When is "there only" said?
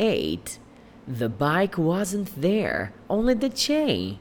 2.40-3.34